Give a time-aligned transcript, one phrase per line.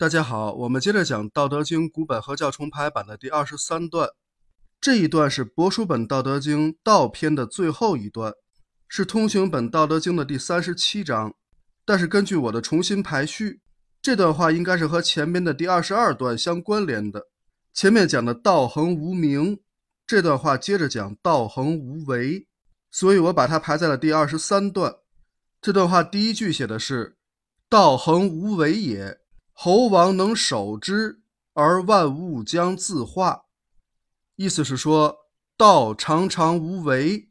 [0.00, 4.08] 大家好，我们接着讲《道德经》古本合教重排版的第二十三段。
[4.80, 8.32] 这一段是帛书本《道德经》道篇的最后一段，
[8.88, 11.34] 是通行本《道德经》的第三十七章。
[11.84, 13.60] 但是根据我的重新排序，
[14.00, 17.26] 这段话应该是和前面的第二十二段相关联的。
[17.74, 19.60] 前面讲的“道恒无名”，
[20.08, 22.46] 这段话接着讲“道恒无为”，
[22.90, 24.94] 所以我把它排在了第二十三段。
[25.60, 27.18] 这段话第一句写的是
[27.68, 29.19] “道恒无为也”。
[29.62, 31.20] 猴王能守之，
[31.52, 33.42] 而万物将自化。
[34.36, 35.14] 意思是说，
[35.54, 37.28] 道常常无为，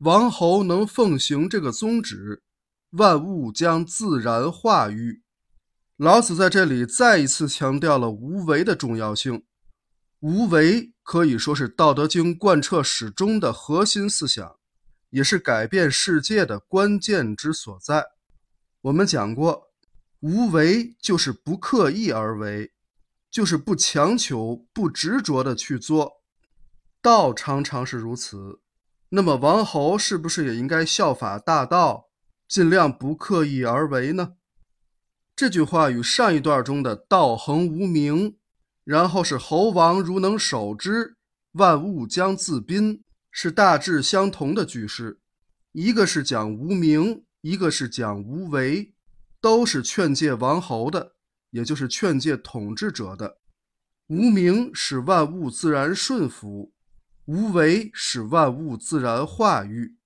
[0.00, 2.42] 王侯能奉行这个宗旨，
[2.90, 5.22] 万物将自然化育。
[5.96, 9.42] 老子在这里再一次强调了无为的重要性。
[10.20, 14.56] 无为可以说是《道德经》贯彻始终的核心思想，
[15.08, 18.04] 也是改变世界的关键之所在。
[18.82, 19.71] 我们讲过。
[20.22, 22.70] 无为就是不刻意而为，
[23.28, 26.22] 就是不强求、不执着的去做。
[27.00, 28.60] 道常常是如此，
[29.08, 32.06] 那么王侯是不是也应该效法大道，
[32.46, 34.34] 尽量不刻意而为呢？
[35.34, 38.36] 这句话与上一段中的“道恒无名”，
[38.84, 41.16] 然后是“侯王如能守之，
[41.54, 45.18] 万物将自宾”，是大致相同的句式。
[45.72, 48.94] 一个是讲无名，一个是讲无为。
[49.42, 51.16] 都是劝诫王侯的，
[51.50, 53.38] 也就是劝诫统治者的。
[54.06, 56.72] 无名使万物自然顺服，
[57.26, 59.96] 无为使万物自然化育。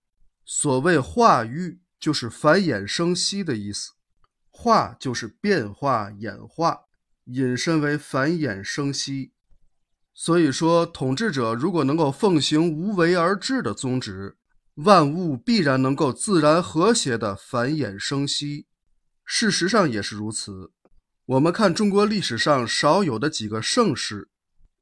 [0.45, 3.93] 所谓化育，就是繁衍生息的意思。
[4.51, 6.85] 化就是变化演化，
[7.25, 9.33] 引申为繁衍生息。
[10.15, 14.39] 所以说，统治者如果能够奉行无为而治的宗旨，
[14.77, 18.67] 万物必然能够自然和谐的繁衍生息。
[19.27, 20.71] 事实上也是如此。
[21.27, 24.29] 我们看中国历史上少有的几个盛世，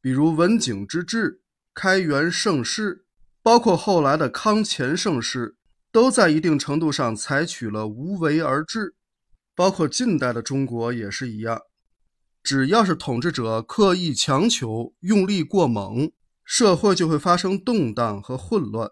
[0.01, 1.41] 比如文景之治、
[1.75, 3.07] 开元盛世，
[3.43, 5.57] 包括后来的康乾盛世，
[5.91, 8.95] 都在一定程度上采取了无为而治。
[9.57, 11.63] 包括近代的中国也是一样。
[12.43, 16.13] 只要是统治者刻意强求、用力过猛，
[16.45, 18.89] 社会就会发生动荡和混乱；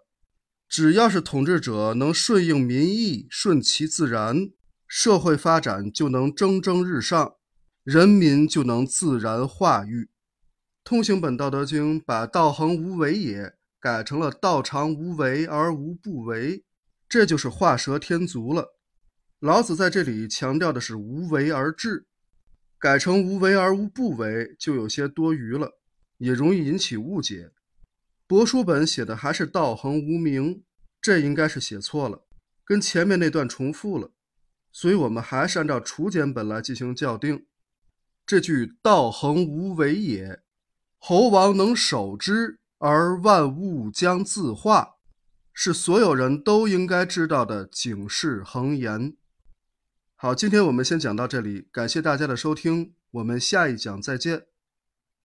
[0.67, 4.49] 只要是统治者能顺应民意、顺其自然。
[4.95, 7.37] 社会发展就能蒸蒸日上，
[7.83, 10.11] 人民就能自然化育。
[10.85, 16.63] 通行本《道德经》把“道恒无为也”改成了“道常无为而无不为”，
[17.09, 18.77] 这就是画蛇添足了。
[19.41, 22.05] 老子在这里强调的是无为而治，
[22.79, 25.79] 改成无为而无不为就有些多余了，
[26.19, 27.53] 也容易引起误解。
[28.29, 30.63] 帛书本写的还是“道恒无名”，
[31.01, 32.27] 这应该是写错了，
[32.63, 34.11] 跟前面那段重复了。
[34.73, 37.45] 所以，我们还是按照楚简本来进行校定。
[38.25, 40.41] 这句“道恒无为也，
[40.99, 44.95] 侯王能守之，而万物将自化”，
[45.53, 49.15] 是所有人都应该知道的警示恒言。
[50.15, 54.52] 好，今天我们先讲到这里，感谢大家的收听，我们下一讲再见。